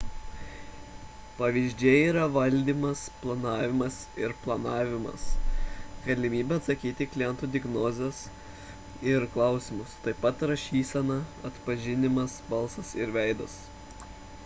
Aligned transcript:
pavyzdžiai 1.39 1.97
yra 2.11 2.21
valdymas 2.37 3.01
planavimas 3.25 3.97
ir 4.21 4.31
planavimas 4.45 5.25
galimybė 6.07 6.57
atsakyti 6.61 7.07
į 7.07 7.11
klientų 7.17 7.49
diagnozes 7.57 8.21
ir 9.11 9.27
klausimus 9.35 9.93
taip 10.07 10.17
pat 10.25 10.43
rašysenos 10.53 11.37
atpažinimas 11.51 12.39
balsas 12.55 12.95
ir 13.03 13.15
veidas 13.19 13.59